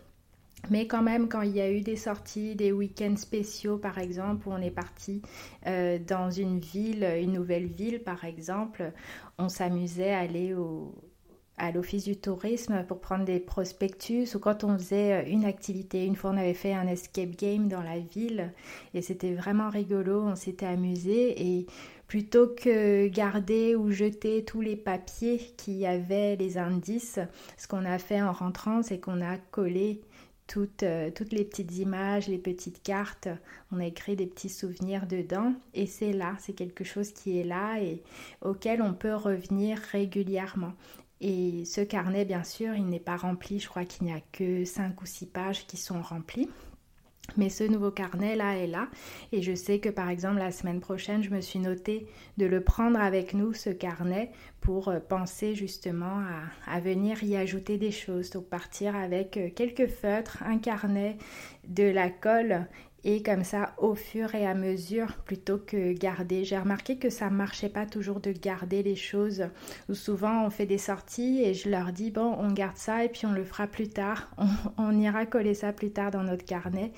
mais 0.71 0.89
quand 0.89 1.03
même, 1.03 1.29
quand 1.29 1.43
il 1.43 1.55
y 1.55 1.61
a 1.61 1.71
eu 1.71 1.81
des 1.81 1.95
sorties, 1.95 2.57
des 2.57 2.73
week-ends 2.73 3.17
spéciaux 3.17 3.79
par 3.79 3.99
exemple, 3.99 4.49
où 4.49 4.53
on 4.53 4.61
est 4.61 4.71
parti 4.71 5.23
euh, 5.67 5.99
dans 6.05 6.31
une 6.31 6.59
ville, 6.59 7.05
une 7.21 7.35
nouvelle 7.35 7.67
ville 7.67 8.03
par 8.03 8.25
exemple, 8.25 8.93
on 9.39 9.49
s'amusait 9.49 10.13
à 10.13 10.21
aller 10.21 10.55
au, 10.55 10.93
à 11.59 11.73
l'office 11.73 12.05
du 12.05 12.17
tourisme 12.17 12.85
pour 12.87 13.01
prendre 13.01 13.25
des 13.25 13.41
prospectus 13.41 14.35
ou 14.35 14.39
quand 14.39 14.65
on 14.65 14.77
faisait 14.77 15.13
euh, 15.13 15.31
une 15.31 15.45
activité. 15.45 16.05
Une 16.05 16.17
fois, 16.17 16.31
on 16.31 16.37
avait 16.37 16.55
fait 16.55 16.75
un 16.75 16.87
escape 16.87 17.37
game 17.37 17.69
dans 17.69 17.83
la 17.83 17.99
ville 17.99 18.53
et 18.93 19.03
c'était 19.03 19.35
vraiment 19.35 19.71
rigolo, 19.71 20.23
on 20.23 20.37
s'était 20.37 20.67
amusé 20.67 21.59
et 21.59 21.67
plutôt 22.07 22.49
que 22.49 23.09
garder 23.09 23.75
ou 23.75 23.91
jeter 23.91 24.45
tous 24.45 24.61
les 24.61 24.77
papiers 24.77 25.39
qui 25.57 25.87
avaient 25.87 26.37
les 26.37 26.59
indices, 26.59 27.19
ce 27.57 27.67
qu'on 27.67 27.85
a 27.85 27.99
fait 27.99 28.23
en 28.23 28.33
rentrant, 28.33 28.83
c'est 28.83 28.99
qu'on 28.99 29.21
a 29.21 29.37
collé 29.51 30.01
toutes, 30.47 30.85
euh, 30.85 31.11
toutes 31.11 31.33
les 31.33 31.45
petites 31.45 31.77
images, 31.79 32.29
les 32.29 32.39
petites 32.39 32.83
cartes. 32.83 33.29
On 33.73 33.81
a 33.81 33.87
écrit 33.87 34.17
des 34.17 34.27
petits 34.27 34.49
souvenirs 34.49 35.07
dedans 35.07 35.55
et 35.75 35.87
c'est 35.87 36.13
là, 36.13 36.37
c'est 36.39 36.53
quelque 36.53 36.85
chose 36.85 37.13
qui 37.13 37.39
est 37.39 37.45
là 37.45 37.81
et 37.81 38.03
auquel 38.43 38.83
on 38.83 38.95
peut 38.95 39.15
revenir 39.15 39.79
régulièrement. 39.79 40.73
Et 41.21 41.65
ce 41.65 41.81
carnet, 41.81 42.25
bien 42.25 42.45
sûr, 42.45 42.75
il 42.75 42.87
n'est 42.87 43.01
pas 43.01 43.17
rempli. 43.17 43.59
Je 43.59 43.69
crois 43.69 43.85
qu'il 43.85 44.07
n'y 44.07 44.13
a 44.13 44.21
que 44.33 44.65
5 44.65 45.01
ou 45.01 45.07
6 45.07 45.27
pages 45.27 45.67
qui 45.67 45.79
sont 45.79 46.03
remplies. 46.03 46.51
Mais 47.37 47.49
ce 47.49 47.65
nouveau 47.65 47.91
carnet-là 47.91 48.57
est 48.59 48.67
là. 48.67 48.89
Et 49.33 49.43
je 49.43 49.55
sais 49.55 49.79
que 49.79 49.89
par 49.89 50.09
exemple 50.09 50.39
la 50.39 50.53
semaine 50.53 50.81
prochaine, 50.81 51.23
je 51.23 51.31
me 51.31 51.41
suis 51.41 51.59
noté 51.59 52.07
de 52.39 52.47
le 52.47 52.63
prendre 52.63 53.01
avec 53.01 53.35
nous, 53.35 53.53
ce 53.53 53.71
carnet, 53.71 54.31
pour 54.61 54.89
euh, 54.89 55.01
penser 55.01 55.55
justement 55.55 56.23
à, 56.67 56.81
venir 56.81 57.23
y 57.23 57.37
ajouter 57.37 57.79
des 57.79 57.91
choses. 57.91 58.31
Donc 58.31 58.49
partir 58.49 58.97
avec 58.97 59.37
euh, 59.37 59.49
quelques 59.55 59.87
feutres, 59.87 60.43
un 60.45 60.59
carnet, 60.59 61.19
de 61.69 61.85
la 61.85 62.11
colle 62.11 62.67
et 63.07 63.23
comme 63.23 63.45
ça 63.45 63.73
au 63.79 63.95
fur 63.95 64.35
et 64.35 64.45
à 64.45 64.55
mesure 64.55 65.15
plutôt 65.25 65.59
que 65.59 65.93
garder. 65.93 66.45
J'ai 66.45 66.59
remarqué 66.59 66.97
que 66.97 67.09
ça 67.09 67.31
marchait 67.31 67.69
pas 67.69 67.87
toujours 67.87 68.19
de 68.19 68.33
garder 68.33 68.83
les 68.83 68.97
choses. 68.97 69.45
Ou 69.89 69.95
souvent 69.95 70.45
on 70.45 70.51
fait 70.51 70.67
des 70.67 70.77
sorties 70.77 71.41
et 71.45 71.55
je 71.55 71.71
leur 71.71 71.93
dis 71.93 72.11
bon 72.11 72.35
on 72.37 72.51
garde 72.53 72.77
ça 72.77 73.05
et 73.05 73.09
puis 73.09 73.25
on 73.25 73.33
le 73.33 73.45
fera 73.45 73.69
plus 73.69 73.89
tard. 73.89 74.29
on 74.77 74.99
ira 74.99 75.25
coller 75.25 75.55
ça 75.55 75.73
plus 75.73 75.93
tard 75.93 76.11
dans 76.11 76.25
notre 76.25 76.45
carnet. 76.45 76.91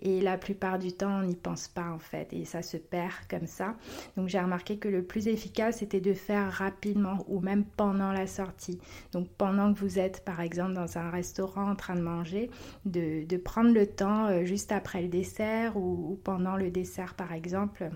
Et 0.00 0.20
la 0.20 0.38
plupart 0.38 0.78
du 0.78 0.92
temps, 0.92 1.20
on 1.20 1.22
n'y 1.24 1.36
pense 1.36 1.68
pas 1.68 1.90
en 1.90 1.98
fait 1.98 2.32
et 2.32 2.44
ça 2.44 2.62
se 2.62 2.76
perd 2.76 3.12
comme 3.28 3.46
ça. 3.46 3.76
Donc 4.16 4.28
j'ai 4.28 4.40
remarqué 4.40 4.78
que 4.78 4.88
le 4.88 5.02
plus 5.02 5.28
efficace, 5.28 5.78
c'était 5.78 6.00
de 6.00 6.14
faire 6.14 6.50
rapidement 6.50 7.24
ou 7.28 7.40
même 7.40 7.64
pendant 7.64 8.12
la 8.12 8.26
sortie. 8.26 8.78
Donc 9.12 9.28
pendant 9.36 9.72
que 9.72 9.78
vous 9.78 9.98
êtes 9.98 10.24
par 10.24 10.40
exemple 10.40 10.72
dans 10.72 10.98
un 10.98 11.10
restaurant 11.10 11.70
en 11.70 11.76
train 11.76 11.96
de 11.96 12.00
manger, 12.00 12.50
de, 12.86 13.36
prendre 13.36 13.72
le 13.72 13.86
temps 13.86 14.26
euh, 14.26 14.44
juste 14.44 14.72
après 14.72 15.02
le 15.02 15.08
dessert 15.08 15.76
ou, 15.76 16.18
pendant 16.24 16.56
le 16.56 16.70
dessert 16.70 17.14
par 17.14 17.32
exemple 17.32 17.90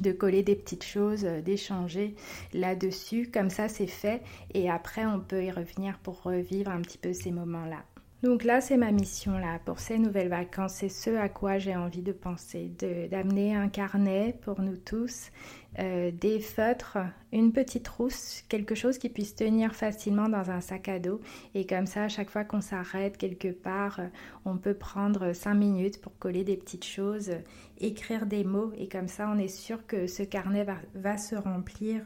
de 0.00 0.12
coller 0.12 0.42
des 0.42 0.56
petites 0.56 0.84
choses, 0.84 1.24
euh, 1.24 1.40
d'échanger 1.40 2.16
là-dessus. 2.52 3.30
Comme 3.32 3.50
ça, 3.50 3.68
c'est 3.68 3.86
fait. 3.86 4.22
Et 4.52 4.68
après, 4.68 5.06
on 5.06 5.20
peut 5.20 5.44
y 5.44 5.50
revenir 5.50 5.98
pour 5.98 6.22
revivre 6.22 6.70
un 6.70 6.80
petit 6.80 6.98
peu 6.98 7.12
ces 7.12 7.30
moments-là. 7.30 7.84
Donc 8.24 8.42
là, 8.42 8.62
c'est 8.62 8.78
ma 8.78 8.90
mission 8.90 9.36
là 9.36 9.58
pour 9.66 9.80
ces 9.80 9.98
nouvelles 9.98 10.30
vacances. 10.30 10.76
C'est 10.76 10.88
ce 10.88 11.10
à 11.10 11.28
quoi 11.28 11.58
j'ai 11.58 11.76
envie 11.76 12.00
de 12.00 12.10
penser, 12.10 12.72
d'amener 13.10 13.54
un 13.54 13.68
carnet 13.68 14.34
pour 14.40 14.62
nous 14.62 14.78
tous, 14.78 15.30
euh, 15.78 16.10
des 16.10 16.40
feutres, 16.40 16.96
une 17.32 17.52
petite 17.52 17.82
trousse, 17.82 18.42
quelque 18.48 18.74
chose 18.74 18.96
qui 18.96 19.10
puisse 19.10 19.34
tenir 19.34 19.74
facilement 19.74 20.30
dans 20.30 20.50
un 20.50 20.62
sac 20.62 20.88
à 20.88 20.98
dos. 20.98 21.20
Et 21.54 21.66
comme 21.66 21.84
ça, 21.84 22.04
à 22.04 22.08
chaque 22.08 22.30
fois 22.30 22.44
qu'on 22.44 22.62
s'arrête 22.62 23.18
quelque 23.18 23.52
part, 23.52 24.00
euh, 24.00 24.06
on 24.46 24.56
peut 24.56 24.72
prendre 24.72 25.34
cinq 25.34 25.56
minutes 25.56 26.00
pour 26.00 26.16
coller 26.18 26.44
des 26.44 26.56
petites 26.56 26.86
choses, 26.86 27.30
écrire 27.78 28.24
des 28.24 28.42
mots. 28.42 28.72
Et 28.78 28.88
comme 28.88 29.08
ça, 29.08 29.30
on 29.30 29.38
est 29.38 29.48
sûr 29.48 29.86
que 29.86 30.06
ce 30.06 30.22
carnet 30.22 30.64
va 30.94 31.18
se 31.18 31.36
remplir 31.36 32.00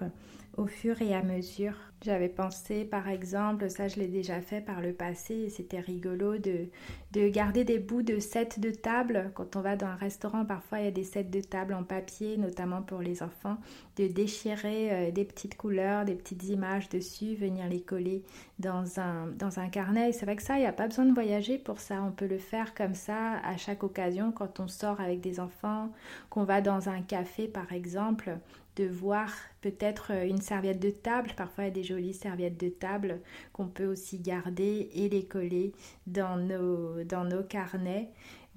au 0.59 0.67
fur 0.67 1.01
et 1.01 1.15
à 1.15 1.23
mesure. 1.23 1.75
J'avais 2.05 2.29
pensé 2.29 2.85
par 2.85 3.09
exemple, 3.09 3.71
ça 3.71 3.89
je 3.89 3.97
l'ai 3.97 4.07
déjà 4.07 4.41
fait 4.41 4.61
par 4.61 4.81
le 4.81 4.93
passé, 4.93 5.35
et 5.35 5.51
c'était 5.51 5.81
rigolo 5.81 6.39
de, 6.39 6.67
de 7.13 7.29
garder 7.29 7.65
des 7.65 7.79
bouts 7.79 8.03
de 8.03 8.21
sets 8.21 8.59
de 8.59 8.71
table. 8.71 9.33
Quand 9.35 9.57
on 9.57 9.61
va 9.61 9.75
dans 9.75 9.87
un 9.87 9.97
restaurant, 9.97 10.45
parfois 10.45 10.79
il 10.79 10.85
y 10.85 10.89
a 10.89 10.93
des 10.93 11.05
sets 11.05 11.25
de 11.25 11.41
table 11.41 11.75
en 11.75 11.83
papier, 11.83 12.37
notamment 12.37 12.83
pour 12.83 13.01
les 13.01 13.23
enfants, 13.23 13.57
de 13.97 14.07
déchirer 14.07 14.93
euh, 14.93 15.11
des 15.11 15.25
petites 15.25 15.57
couleurs, 15.57 16.05
des 16.05 16.15
petites 16.15 16.45
images 16.45 16.89
dessus, 16.89 17.35
venir 17.35 17.69
les 17.69 17.81
coller 17.81 18.23
dans 18.61 19.01
un, 19.01 19.27
dans 19.37 19.59
un 19.59 19.69
carnet. 19.69 20.11
Et 20.11 20.13
c'est 20.13 20.25
vrai 20.25 20.37
que 20.37 20.43
ça, 20.43 20.57
il 20.57 20.61
n'y 20.61 20.67
a 20.67 20.73
pas 20.73 20.87
besoin 20.87 21.05
de 21.05 21.15
voyager 21.15 21.59
pour 21.59 21.81
ça. 21.81 22.03
On 22.03 22.13
peut 22.13 22.29
le 22.29 22.39
faire 22.39 22.75
comme 22.75 22.95
ça 22.95 23.39
à 23.45 23.57
chaque 23.57 23.83
occasion 23.83 24.31
quand 24.31 24.61
on 24.61 24.69
sort 24.69 25.01
avec 25.01 25.21
des 25.21 25.41
enfants, 25.41 25.91
qu'on 26.31 26.45
va 26.45 26.61
dans 26.61 26.89
un 26.89 27.03
café 27.03 27.49
par 27.49 27.73
exemple 27.73 28.39
voir 28.87 29.33
peut-être 29.61 30.13
euh, 30.13 30.27
une 30.27 30.41
serviette 30.41 30.81
de 30.81 30.91
table. 30.91 31.33
Parfois, 31.37 31.71
des 31.71 31.85
jolies 31.85 32.15
serviettes 32.15 32.59
de 32.59 32.69
table 32.69 33.21
qu'on 33.53 33.69
peut 33.69 33.87
aussi 33.87 34.19
garder 34.19 34.91
et 34.95 35.09
les 35.09 35.25
coller 35.25 35.73
dans 36.07 36.37
nos, 36.37 37.05
dans 37.05 37.25
nos 37.25 37.43
carnets. 37.43 38.09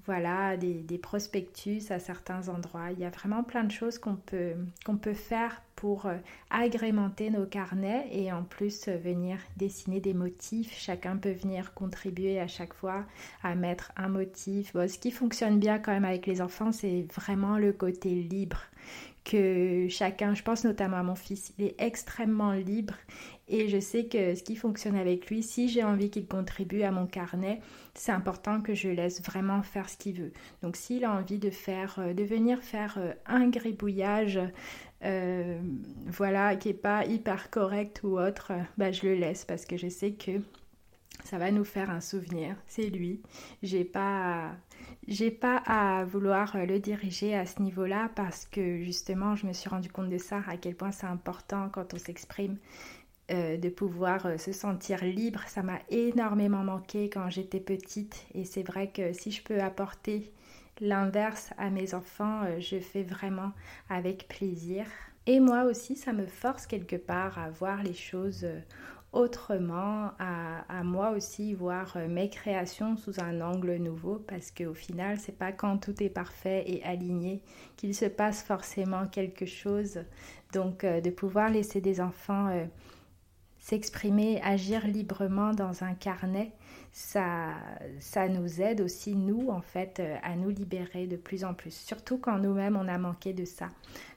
Voilà, 0.06 0.58
des, 0.58 0.98
prospectus 0.98 1.92
à 1.92 2.00
certains 2.00 2.50
endroits. 2.50 2.92
Il 2.92 3.00
y 3.00 3.06
a 3.06 3.12
vraiment 3.12 3.44
plein 3.44 3.64
de 3.64 3.72
choses 3.72 4.00
qu'on 4.00 4.16
peut, 4.16 4.54
qu'on 4.84 4.98
peut 4.98 5.14
faire 5.14 5.62
pour 5.76 6.08
euh, 6.08 6.16
agrémenter 6.50 7.30
nos 7.30 7.46
carnets 7.46 8.08
et 8.12 8.32
en 8.32 8.44
plus 8.44 8.88
euh, 8.88 8.98
venir 8.98 9.38
dessiner 9.58 10.00
des 10.00 10.16
motifs. 10.16 10.74
Chacun 10.76 11.18
peut 11.18 11.32
venir 11.32 11.76
contribuer 11.76 12.40
à 12.40 12.48
chaque 12.48 12.74
fois 12.74 13.06
à 13.44 13.54
mettre 13.54 13.92
un 13.96 14.10
motif. 14.10 14.74
ce 14.74 14.98
qui 14.98 15.12
fonctionne 15.12 15.60
bien 15.60 15.78
quand 15.78 15.92
même 15.92 16.06
avec 16.06 16.26
les 16.26 16.42
enfants, 16.42 16.72
c'est 16.72 17.06
vraiment 17.14 17.60
le 17.60 17.72
côté 17.72 18.10
libre 18.10 18.64
que 19.24 19.88
chacun, 19.90 20.34
je 20.34 20.44
pense 20.44 20.64
notamment 20.64 20.98
à 20.98 21.04
mon 21.04 21.16
fils, 21.16 21.54
il 21.58 21.66
est 21.66 21.76
extrêmement 21.80 22.54
libre 22.54 22.96
et 23.48 23.68
je 23.68 23.80
sais 23.80 24.06
que 24.06 24.34
ce 24.34 24.44
qui 24.44 24.56
fonctionne 24.56 24.96
avec 24.96 25.30
lui, 25.30 25.44
si 25.44 25.68
j'ai 25.68 25.84
envie 25.84 26.10
qu'il 26.10 26.26
contribue 26.26 26.84
à 26.84 26.92
mon 26.92 27.06
carnet, 27.06 27.60
c'est 27.94 28.14
important 28.14 28.62
que 28.62 28.74
je 28.74 28.88
laisse 28.88 29.22
vraiment 29.22 29.62
faire 29.62 29.90
ce 29.90 29.98
qu'il 29.98 30.22
veut. 30.22 30.32
Donc 30.64 30.78
s'il 30.78 31.04
a 31.04 31.12
envie 31.12 31.38
de 31.38 31.50
faire, 31.50 31.98
euh, 32.00 32.14
de 32.14 32.24
venir 32.24 32.64
faire 32.64 32.96
euh, 32.98 33.12
un 33.26 33.50
gribouillage, 33.50 34.40
euh, 35.04 35.60
voilà, 36.08 36.56
qui 36.56 36.70
est 36.70 36.74
pas 36.74 37.06
hyper 37.06 37.50
correct 37.50 38.02
ou 38.04 38.18
autre, 38.18 38.54
bah 38.78 38.94
je 38.94 39.04
le 39.04 39.16
laisse 39.16 39.44
parce 39.44 39.66
que 39.66 39.76
je 39.76 39.90
sais 39.90 40.14
que 40.14 40.40
ça 41.24 41.38
va 41.38 41.52
nous 41.52 41.64
faire 41.64 41.90
un 41.90 42.02
souvenir. 42.02 42.56
C'est 42.68 42.90
lui. 42.90 43.22
J'ai 43.64 43.84
pas 43.84 44.52
pas 45.40 45.58
à 45.66 46.06
vouloir 46.06 46.58
le 46.66 46.80
diriger 46.80 47.36
à 47.36 47.46
ce 47.46 47.62
niveau-là 47.62 48.10
parce 48.16 48.46
que 48.46 48.84
justement, 48.84 49.36
je 49.36 49.48
me 49.48 49.54
suis 49.54 49.70
rendu 49.70 49.90
compte 49.90 50.10
de 50.10 50.18
ça, 50.18 50.42
à 50.48 50.58
quel 50.58 50.76
point 50.76 50.92
c'est 50.92 51.08
important 51.08 51.70
quand 51.70 51.94
on 51.94 51.98
s'exprime 51.98 52.58
euh, 53.32 53.58
de 53.58 53.70
pouvoir 53.70 54.26
euh, 54.26 54.38
se 54.38 54.52
sentir 54.52 55.04
libre. 55.04 55.42
Ça 55.48 55.64
m'a 55.64 55.80
énormément 55.90 56.64
manqué 56.64 57.10
quand 57.10 57.30
j'étais 57.30 57.60
petite 57.60 58.26
et 58.34 58.46
c'est 58.46 58.64
vrai 58.64 58.92
que 58.92 59.14
si 59.14 59.32
je 59.32 59.42
peux 59.44 59.62
apporter 59.62 60.32
l'inverse 60.80 61.52
à 61.58 61.70
mes 61.70 61.94
enfants, 61.94 62.44
euh, 62.44 62.60
je 62.60 62.80
fais 62.80 63.04
vraiment 63.04 63.52
avec 63.90 64.28
plaisir. 64.28 64.86
Et 65.28 65.40
moi 65.40 65.64
aussi, 65.64 65.96
ça 65.96 66.14
me 66.14 66.26
force 66.26 66.66
quelque 66.66 66.96
part 66.96 67.38
à 67.38 67.50
voir 67.52 67.84
les 67.84 67.94
choses 67.94 68.46
autrement, 69.14 70.12
à, 70.20 70.84
moi 70.84 71.12
aussi 71.12 71.54
voir 71.54 71.94
euh, 71.96 72.08
mes 72.08 72.30
créations 72.30 72.96
sous 72.96 73.20
un 73.20 73.42
angle 73.42 73.76
nouveau 73.76 74.24
parce 74.28 74.52
qu'au 74.52 74.74
final, 74.74 75.20
c'est 75.20 75.38
pas 75.38 75.52
quand 75.52 75.78
tout 75.78 76.02
est 76.02 76.10
parfait 76.10 76.64
et 76.66 76.84
aligné 76.84 77.42
qu'il 77.76 77.94
se 77.94 78.06
passe 78.06 78.42
forcément 78.42 79.08
quelque 79.08 79.46
chose. 79.46 80.00
Donc, 80.54 80.84
euh, 80.84 81.02
de 81.02 81.10
pouvoir 81.10 81.50
laisser 81.50 81.82
des 81.82 82.00
enfants 82.00 82.48
euh, 82.48 82.66
s'exprimer, 83.60 84.42
agir 84.44 84.88
librement 84.88 85.54
dans 85.54 85.84
un 85.84 85.94
carnet, 85.94 86.54
ça, 86.94 87.50
ça 88.00 88.28
nous 88.28 88.62
aide 88.62 88.82
aussi, 88.82 89.16
nous, 89.16 89.50
en 89.50 89.62
fait, 89.62 90.02
à 90.24 90.36
nous 90.36 90.50
libérer 90.50 91.06
de 91.06 91.16
plus 91.16 91.46
en 91.46 91.54
plus. 91.54 91.74
Surtout 91.74 92.18
quand 92.18 92.38
nous-mêmes, 92.38 92.76
on 92.76 92.88
a 92.88 92.98
manqué 92.98 93.34
de 93.34 93.46
ça, 93.46 93.70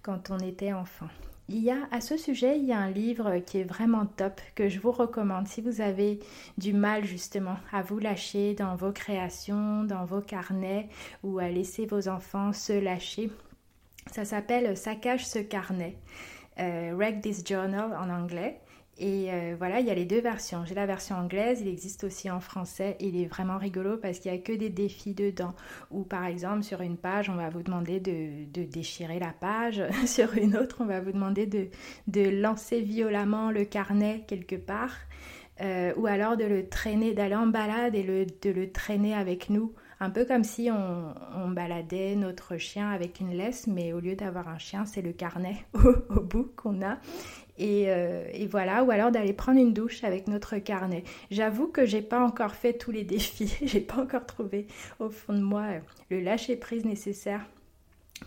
quand 0.03 0.31
on 0.31 0.39
était 0.39 0.73
enfant. 0.73 1.09
Il 1.51 1.63
y 1.63 1.71
a 1.71 1.89
à 1.91 2.01
ce 2.01 2.17
sujet, 2.17 2.59
il 2.59 2.65
y 2.65 2.73
a 2.73 2.79
un 2.79 2.91
livre 2.91 3.39
qui 3.39 3.59
est 3.59 3.65
vraiment 3.65 4.07
top 4.07 4.41
que 4.55 4.71
je 4.71 4.81
vous 4.81 4.93
recommande 4.93 5.47
si 5.47 5.61
vous 5.61 5.83
avez 5.83 6.21
du 6.57 6.73
mal 6.73 7.05
justement 7.05 7.57
à 7.71 7.83
vous 7.83 7.99
lâcher 7.99 8.55
dans 8.55 8.77
vos 8.77 8.93
créations, 8.93 9.85
dans 9.85 10.07
vos 10.07 10.23
carnets 10.23 10.89
ou 11.23 11.39
à 11.39 11.51
laisser 11.51 11.85
vos 11.85 12.09
enfants 12.09 12.55
se 12.55 12.73
lâcher. 12.73 13.31
Ça 14.11 14.25
s'appelle 14.25 14.75
Saccage 14.75 15.27
ce 15.27 15.39
carnet, 15.39 15.99
euh, 16.61 16.93
Wreck 16.95 17.21
This 17.21 17.47
Journal 17.47 17.95
en 17.95 18.09
anglais. 18.09 18.61
Et 18.99 19.33
euh, 19.33 19.57
voilà, 19.59 19.81
il 19.81 19.87
y 19.87 19.91
a 19.91 19.95
les 19.95 20.05
deux 20.05 20.21
versions. 20.21 20.65
J'ai 20.65 20.75
la 20.75 20.87
version 20.87 21.17
anglaise, 21.17 21.61
il 21.61 21.69
existe 21.69 22.05
aussi 22.05 22.31
en 22.31 22.41
français. 22.41 22.97
Il 23.01 23.21
est 23.21 23.27
vraiment 23.27 23.59
rigolo 23.59 23.97
parce 23.97 24.21
qu'il 24.21 24.31
n'y 24.31 24.39
a 24.39 24.41
que 24.41 24.53
des 24.53 24.71
défis 24.71 25.15
dedans. 25.15 25.55
Ou 25.91 26.05
par 26.05 26.25
exemple, 26.27 26.63
sur 26.63 26.81
une 26.81 26.97
page, 26.97 27.29
on 27.29 27.35
va 27.35 27.51
vous 27.51 27.63
demander 27.63 27.99
de, 27.99 28.65
déchirer 28.65 29.19
la 29.19 29.33
page. 29.33 29.83
sur 30.07 30.35
une 30.35 30.57
autre, 30.57 30.77
on 30.81 30.87
va 30.87 31.01
vous 31.01 31.13
demander 31.13 31.47
de, 31.47 32.31
lancer 32.31 32.81
violemment 32.81 33.51
le 33.51 33.65
carnet 33.65 34.25
quelque 34.29 34.57
part. 34.57 34.95
Euh, 35.61 35.93
ou 35.97 36.07
alors 36.07 36.37
de 36.37 36.45
le 36.45 36.69
traîner, 36.69 37.15
d'aller 37.15 37.37
en 37.37 37.47
balade 37.47 37.95
et 37.95 38.03
de 38.03 38.51
le 38.51 38.73
traîner 38.73 39.15
avec 39.15 39.51
nous 39.51 39.73
un 40.01 40.11
peu 40.11 40.25
comme 40.25 40.45
si 40.45 40.71
on, 40.71 41.49
baladait 41.51 42.17
notre 42.17 42.57
chien 42.57 42.91
avec 42.91 43.21
une 43.21 43.31
laisse, 43.31 43.67
mais 43.67 43.93
au 43.93 44.01
lieu 44.01 44.17
d'avoir 44.17 44.49
un 44.49 44.59
chien, 44.59 44.85
c'est 44.85 45.03
le 45.03 45.13
carnet 45.13 45.65
au, 45.75 46.21
bout 46.21 46.51
qu'on 46.57 46.83
a. 46.83 46.99
Euh, 47.61 48.27
et, 48.33 48.47
voilà, 48.47 48.83
ou 48.83 48.91
alors 48.91 49.11
d'aller 49.11 49.33
prendre 49.33 49.61
une 49.61 49.73
douche 49.73 50.05
avec 50.05 50.27
notre 50.29 50.59
carnet. 50.59 51.05
J'avoue 51.31 51.69
que 51.69 51.87
j'ai 51.87 52.03
pas 52.03 52.21
encore 52.21 52.55
fait 52.55 52.75
tous 52.75 52.91
les 52.91 53.05
défis, 53.05 53.57
j'ai 53.63 53.81
pas 53.81 54.03
encore 54.03 54.27
trouvé 54.27 54.67
au 54.99 55.11
fond 55.11 55.35
de 55.35 55.43
moi 55.43 55.65
le 56.11 56.21
lâcher 56.21 56.57
prise 56.57 56.85
nécessaire 56.85 57.41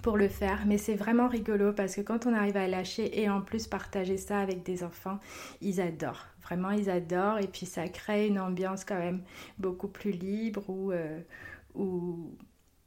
pour 0.02 0.18
le 0.18 0.28
faire, 0.28 0.66
mais 0.66 0.78
c'est 0.78 0.96
vraiment 0.96 1.28
rigolo 1.28 1.74
parce 1.74 1.96
que 1.96 2.02
quand 2.02 2.26
on 2.26 2.34
arrive 2.34 2.58
à 2.58 2.68
lâcher 2.68 3.20
et 3.20 3.30
en 3.30 3.42
plus 3.42 3.68
partager 3.68 4.18
ça 4.18 4.40
avec 4.40 4.64
des 4.64 4.84
enfants, 4.84 5.20
ils 5.62 5.82
adorent. 5.82 6.28
Vraiment, 6.44 6.72
ils 6.72 6.90
adorent. 6.90 7.40
Et 7.40 7.48
puis 7.48 7.66
ça 7.66 7.88
crée 7.88 8.28
une 8.28 8.40
ambiance 8.40 8.86
quand 8.86 8.98
même 8.98 9.22
beaucoup 9.58 9.88
plus 9.88 10.12
libre 10.12 10.70
où, 10.70 10.92
où 11.76 12.32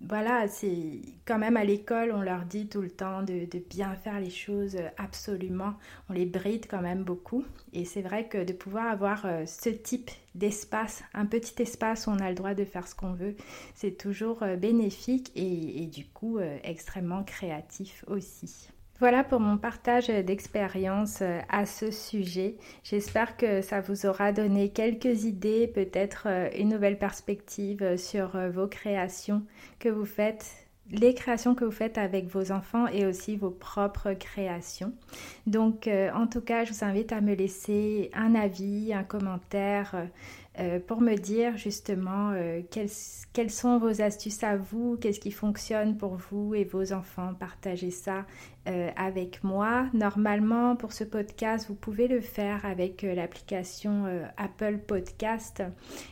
voilà, 0.02 0.48
c'est 0.48 1.02
quand 1.26 1.38
même 1.38 1.58
à 1.58 1.64
l'école, 1.64 2.12
on 2.12 2.22
leur 2.22 2.46
dit 2.46 2.68
tout 2.68 2.80
le 2.80 2.90
temps 2.90 3.22
de, 3.22 3.46
bien 3.68 3.94
faire 3.96 4.18
les 4.18 4.30
choses 4.30 4.78
absolument. 4.96 5.74
On 6.08 6.14
les 6.14 6.24
bride 6.24 6.66
quand 6.68 6.80
même 6.80 7.04
beaucoup. 7.04 7.44
Et 7.74 7.84
c'est 7.84 8.00
vrai 8.00 8.26
que 8.26 8.42
de 8.42 8.54
pouvoir 8.54 8.86
avoir 8.86 9.26
euh, 9.26 9.44
ce 9.44 9.68
type 9.68 10.10
d'espace, 10.34 11.02
un 11.12 11.26
petit 11.26 11.62
espace 11.62 12.06
où 12.06 12.10
on 12.10 12.18
a 12.18 12.30
le 12.30 12.34
droit 12.34 12.54
de 12.54 12.64
faire 12.64 12.88
ce 12.88 12.94
qu'on 12.94 13.12
veut, 13.12 13.36
c'est 13.74 13.98
toujours 13.98 14.42
euh, 14.42 14.56
bénéfique 14.56 15.32
et, 15.36 15.86
du 15.86 16.06
coup 16.06 16.38
euh, 16.38 16.58
extrêmement 16.64 17.22
créatif 17.22 18.04
aussi. 18.06 18.70
Voilà 19.00 19.24
pour 19.24 19.40
mon 19.40 19.56
partage 19.56 20.08
d'expérience 20.08 21.22
euh, 21.22 21.40
à 21.48 21.64
ce 21.64 21.90
sujet. 21.90 22.56
J'espère 22.84 23.38
que 23.38 23.62
ça 23.62 23.80
vous 23.80 24.04
aura 24.04 24.30
donné 24.30 24.68
quelques 24.68 25.24
idées, 25.24 25.66
peut-être 25.66 26.24
euh, 26.26 26.50
une 26.54 26.68
nouvelle 26.68 26.98
perspective 26.98 27.82
euh, 27.82 27.96
sur 27.96 28.36
vos 28.50 28.66
créations 28.66 29.42
que 29.78 29.88
vous 29.88 30.04
faites 30.04 30.50
les 30.92 31.14
créations 31.14 31.54
que 31.54 31.64
vous 31.64 31.70
faites 31.70 31.98
avec 31.98 32.26
vos 32.26 32.50
enfants 32.50 32.88
et 32.88 33.06
aussi 33.06 33.36
vos 33.36 33.50
propres 33.50 34.12
créations. 34.12 34.92
Donc, 35.46 35.88
en 35.88 36.26
tout 36.26 36.40
cas, 36.40 36.64
je 36.64 36.72
vous 36.72 36.84
invite 36.84 37.12
à 37.12 37.20
me 37.20 37.32
laisser 37.32 38.10
un 38.12 38.34
avis, 38.34 38.92
un 38.92 39.04
commentaire 39.04 40.08
pour 40.88 41.00
me 41.00 41.14
dire 41.14 41.56
justement 41.56 42.34
quelles, 42.72 43.50
sont 43.50 43.78
vos 43.78 44.02
astuces 44.02 44.42
à 44.42 44.56
vous, 44.56 44.96
qu'est-ce 44.96 45.20
qui 45.20 45.30
fonctionne 45.30 45.96
pour 45.96 46.16
vous 46.16 46.56
et 46.56 46.64
vos 46.64 46.92
enfants. 46.92 47.34
Partagez 47.38 47.92
ça 47.92 48.26
euh, 48.68 48.90
avec 48.96 49.42
moi. 49.42 49.86
Normalement, 49.94 50.76
pour 50.76 50.92
ce 50.92 51.04
podcast, 51.04 51.66
vous 51.68 51.74
pouvez 51.74 52.08
le 52.08 52.20
faire 52.20 52.64
avec 52.64 53.02
l'application 53.02 54.04
Apple 54.36 54.78
Podcast 54.78 55.62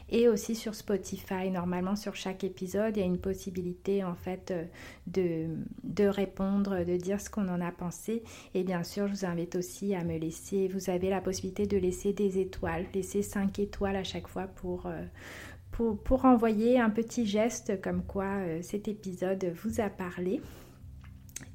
et 0.08 0.28
aussi 0.28 0.54
sur 0.54 0.74
Spotify. 0.74 1.50
Normalement, 1.50 1.96
sur 1.96 2.14
chaque 2.14 2.44
épisode, 2.44 2.96
il 2.96 3.00
y 3.00 3.02
a 3.02 3.06
une 3.06 3.18
possibilité 3.18 4.04
en 4.04 4.14
fait 4.14 4.52
de, 5.06 5.46
de 5.84 6.04
répondre, 6.06 6.84
de 6.84 6.96
dire 6.96 7.20
ce 7.20 7.30
qu'on 7.30 7.48
en 7.48 7.60
a 7.60 7.72
pensé. 7.72 8.22
Et 8.54 8.64
bien 8.64 8.82
sûr, 8.82 9.06
je 9.08 9.12
vous 9.12 9.24
invite 9.24 9.56
aussi 9.56 9.94
à 9.94 10.04
me 10.04 10.16
laisser, 10.16 10.68
vous 10.68 10.90
avez 10.90 11.10
la 11.10 11.20
possibilité 11.20 11.66
de 11.66 11.76
laisser 11.76 12.12
des 12.12 12.38
étoiles, 12.38 12.86
laisser 12.94 13.22
5 13.22 13.58
étoiles 13.58 13.96
à 13.96 14.04
chaque 14.04 14.28
fois 14.28 14.48
euh, 14.64 15.04
pour, 15.70 15.98
pour, 15.98 16.24
envoyer 16.24 16.80
un 16.80 16.90
petit 16.90 17.26
geste 17.26 17.80
comme 17.80 18.02
quoi 18.02 18.24
euh, 18.24 18.60
cet 18.62 18.88
épisode 18.88 19.52
vous 19.62 19.80
a 19.80 19.88
parlé. 19.88 20.40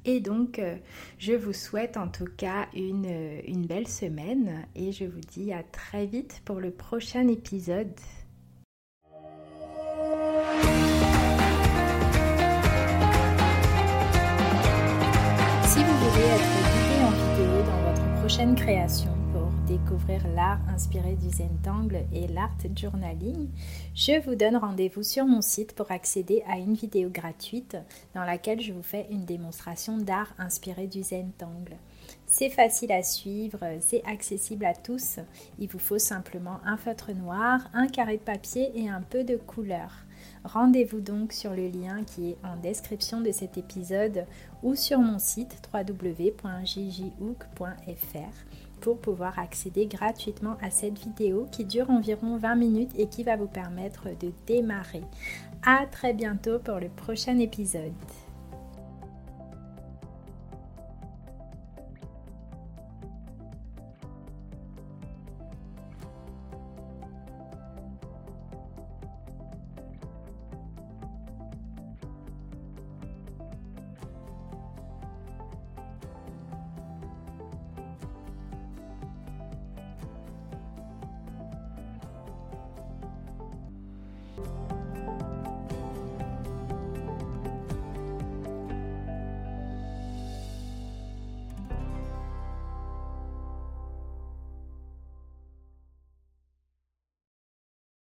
Et 0.04 0.20
donc, 0.20 0.58
euh, 0.58 0.76
je 1.18 1.32
vous 1.32 1.52
souhaite 1.54 1.96
en 1.96 2.08
tout 2.08 2.28
cas 2.36 2.66
une, 2.74 3.40
une 3.46 3.66
belle 3.66 3.88
semaine 3.88 4.66
et 4.74 4.92
je 4.92 5.04
vous 5.04 5.20
dis 5.20 5.52
à 5.52 5.62
très 5.62 6.04
vite 6.04 6.42
pour 6.44 6.60
le 6.60 6.70
prochain 6.70 7.26
épisode. 7.28 7.94
Si 15.66 15.78
vous 15.78 15.96
voulez 15.96 16.26
être 16.26 16.52
guidé 16.70 16.96
en 17.02 17.10
vidéo 17.10 17.62
dans 17.62 17.80
votre 17.90 18.20
prochaine 18.20 18.54
création, 18.54 19.13
découvrir 19.84 20.26
l'art 20.34 20.60
inspiré 20.74 21.14
du 21.14 21.28
Zentangle 21.28 22.06
et 22.14 22.26
l'art 22.28 22.56
journaling, 22.74 23.50
je 23.94 24.18
vous 24.24 24.34
donne 24.34 24.56
rendez-vous 24.56 25.02
sur 25.02 25.26
mon 25.26 25.42
site 25.42 25.74
pour 25.74 25.90
accéder 25.90 26.42
à 26.48 26.56
une 26.56 26.72
vidéo 26.72 27.10
gratuite 27.10 27.76
dans 28.14 28.24
laquelle 28.24 28.62
je 28.62 28.72
vous 28.72 28.82
fais 28.82 29.06
une 29.10 29.26
démonstration 29.26 29.98
d'art 29.98 30.32
inspiré 30.38 30.86
du 30.86 31.02
Zentangle. 31.02 31.76
C'est 32.26 32.48
facile 32.48 32.92
à 32.92 33.02
suivre, 33.02 33.58
c'est 33.80 34.02
accessible 34.06 34.64
à 34.64 34.72
tous. 34.72 35.18
Il 35.58 35.68
vous 35.68 35.78
faut 35.78 35.98
simplement 35.98 36.60
un 36.64 36.78
feutre 36.78 37.12
noir, 37.12 37.68
un 37.74 37.86
carré 37.86 38.16
de 38.16 38.22
papier 38.22 38.72
et 38.74 38.88
un 38.88 39.02
peu 39.02 39.22
de 39.22 39.36
couleur. 39.36 39.90
Rendez-vous 40.44 41.00
donc 41.00 41.34
sur 41.34 41.50
le 41.50 41.68
lien 41.68 42.04
qui 42.04 42.30
est 42.30 42.38
en 42.42 42.56
description 42.56 43.20
de 43.20 43.32
cet 43.32 43.58
épisode 43.58 44.24
ou 44.62 44.76
sur 44.76 44.98
mon 45.00 45.18
site 45.18 45.60
www.jjhook.fr 45.74 46.24
pour 48.84 48.98
pouvoir 48.98 49.38
accéder 49.38 49.86
gratuitement 49.86 50.58
à 50.60 50.68
cette 50.68 50.98
vidéo 50.98 51.48
qui 51.50 51.64
dure 51.64 51.88
environ 51.88 52.36
20 52.36 52.54
minutes 52.54 52.92
et 52.98 53.06
qui 53.06 53.24
va 53.24 53.34
vous 53.34 53.46
permettre 53.46 54.10
de 54.20 54.30
démarrer. 54.46 55.02
À 55.64 55.86
très 55.86 56.12
bientôt 56.12 56.58
pour 56.58 56.78
le 56.78 56.90
prochain 56.90 57.38
épisode. 57.38 57.92